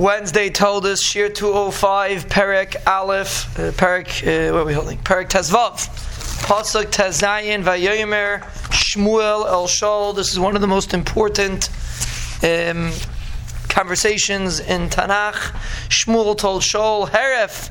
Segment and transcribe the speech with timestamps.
[0.00, 4.96] Wednesday told us Shir 205 Perek Aleph uh, Perek uh, what are we holding?
[4.96, 5.74] Perek Tezvav.
[6.42, 8.40] Pasuk Tezayin Vayomer
[8.70, 11.68] Shmuel El Shaul this is one of the most important
[12.42, 12.92] um,
[13.68, 15.52] conversations in Tanakh.
[15.90, 17.70] Shmuel told Shaul Heref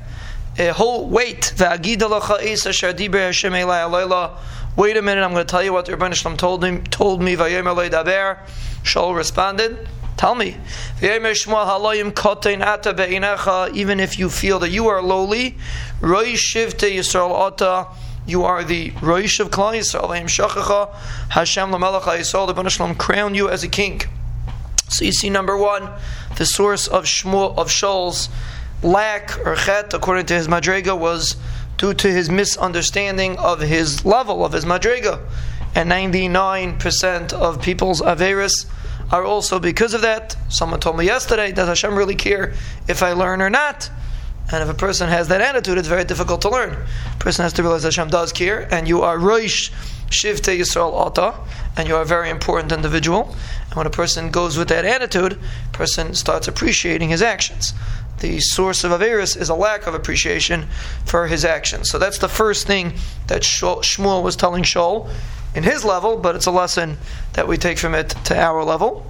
[0.59, 1.51] uh, hold, wait.
[4.77, 6.83] Wait a minute I'm going to tell you what the Ribbono Shel Olam told him
[6.83, 7.35] told me.
[7.35, 8.37] Vayomer Loi Daber
[8.83, 9.87] Shol responded
[10.19, 10.57] Tell me,
[11.01, 11.31] even
[14.01, 15.55] if you feel that you are lowly,
[16.01, 16.13] you
[18.43, 20.93] are the Roish of Klal Yisrael.
[21.29, 24.01] Hashem the Banashlam crown you as a king.
[24.89, 25.89] So you see, number one,
[26.35, 28.27] the source of Shmuel of Shaul's
[28.83, 31.37] lack or chet, according to his madrega, was
[31.77, 35.21] due to his misunderstanding of his level of his madrega,
[35.75, 38.65] and 99% of people's averis
[39.11, 40.35] are also because of that.
[40.49, 42.53] Someone told me yesterday, does Hashem really care
[42.87, 43.89] if I learn or not?
[44.51, 46.71] And if a person has that attitude, it's very difficult to learn.
[46.73, 49.71] A person has to realize Hashem does care, and you are Roish
[50.09, 51.35] Shivte Yisrael Ata,
[51.77, 53.35] and you are a very important individual.
[53.67, 55.39] And when a person goes with that attitude,
[55.71, 57.73] person starts appreciating his actions.
[58.21, 60.65] The source of Averis is a lack of appreciation
[61.05, 61.89] for his actions.
[61.89, 62.93] So that's the first thing
[63.27, 65.09] that Shmuel was telling Shaul
[65.59, 66.97] in his level, but it's a lesson
[67.33, 69.05] that we take from it to our level.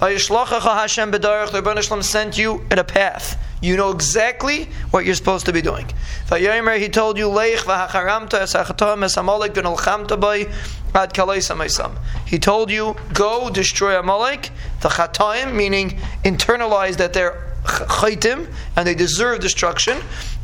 [0.00, 3.40] Hashem The sent you in a path.
[3.60, 5.86] You know exactly what you're supposed to be doing.
[5.86, 7.28] He told you,
[12.26, 14.50] He told you, go destroy Amalek,
[14.80, 19.98] the Chataim, meaning internalize that they're chaitim and they deserve destruction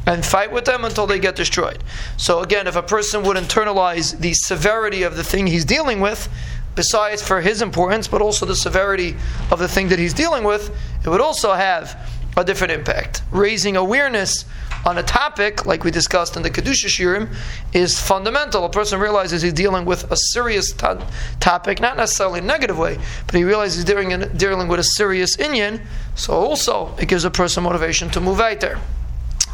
[0.08, 1.84] and fight with them until they get destroyed.
[2.16, 6.30] So again, if a person would internalize the severity of the thing he's dealing with,
[6.74, 9.16] besides for his importance, but also the severity
[9.50, 13.22] of the thing that he's dealing with, it would also have a different impact.
[13.30, 14.46] Raising awareness
[14.86, 17.34] on a topic, like we discussed in the Kedusha Shirim,
[17.74, 18.64] is fundamental.
[18.64, 21.06] A person realizes he's dealing with a serious to-
[21.38, 22.96] topic, not necessarily in a negative way,
[23.26, 25.84] but he realizes he's dealing, in, dealing with a serious Inyan,
[26.14, 28.78] so also it gives a person motivation to move out there.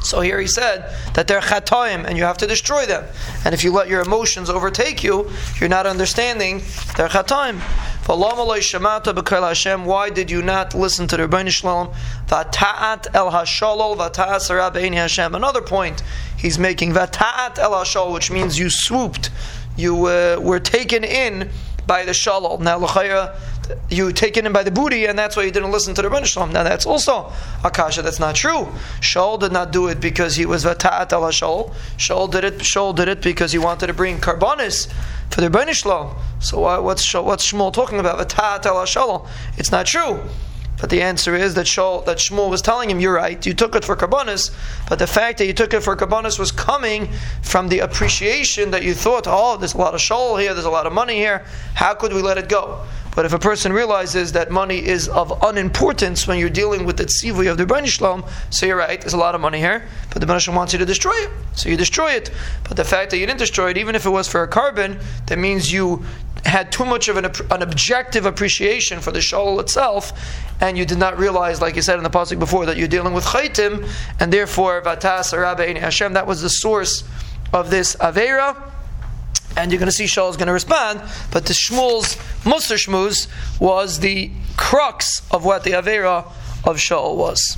[0.04, 3.04] So here he said that they're chatoim and you have to destroy them.
[3.44, 6.58] And if you let your emotions overtake you, you're not understanding
[6.96, 7.60] they're chatoim.
[8.06, 11.94] Why did you not listen to the Ribbono Shel Olam?
[12.26, 15.34] Vata'at el hashalol Hashem.
[15.34, 16.02] Another point
[16.36, 16.92] he's making.
[16.92, 19.30] Vata'at el hashol, which means you swooped,
[19.76, 21.50] you uh, were taken in
[21.86, 22.60] by the shalol.
[22.60, 23.36] Now, l'chayra,
[23.88, 26.24] you taken in by the booty, and that's why you didn't listen to the Ribbono
[26.24, 26.52] Shel Olam.
[26.52, 27.32] Now that's also
[27.62, 28.02] akasha.
[28.02, 28.68] That's not true.
[29.00, 31.72] Shaul did not do it because he was vata'at ala Shaul.
[31.96, 32.58] Shaul did it.
[32.58, 34.92] Shaul did it because he wanted to bring karbonis
[35.30, 36.16] for the Ribbono Shel Olam.
[36.40, 38.18] So what's what's Shmuel talking about?
[38.18, 39.26] Vata'at ala Shaul.
[39.56, 40.20] It's not true.
[40.80, 43.46] But the answer is that Shaul, that Shmuel was telling him, "You're right.
[43.46, 44.50] You took it for karbonis,
[44.88, 47.08] but the fact that you took it for karbonis was coming
[47.42, 50.70] from the appreciation that you thought, oh, there's a lot of Shaul here, there's a
[50.70, 51.44] lot of money here.
[51.74, 52.80] How could we let it go?"
[53.14, 57.04] But if a person realizes that money is of unimportance when you're dealing with the
[57.04, 59.86] tzivui of the Ribbono Shel Olam, so you're right, there's a lot of money here,
[60.10, 62.30] but the Rebbeinu wants you to destroy it, so you destroy it.
[62.64, 65.00] But the fact that you didn't destroy it, even if it was for a korban,
[65.26, 66.04] that means you
[66.44, 70.12] had too much of an, an objective appreciation for the shawl itself,
[70.60, 73.14] and you did not realize, like you said in the pasuk before, that you're dealing
[73.14, 73.88] with chaitim,
[74.20, 75.32] and therefore vatas
[75.80, 76.12] Hashem.
[76.14, 77.04] That was the source
[77.52, 78.73] of this avera
[79.56, 81.00] and you're going to see Shaul is going to respond.
[81.30, 83.28] But the Shmuel's Musar Shmuz
[83.60, 86.24] was the crux of what the Avera
[86.64, 87.44] of Shaul was.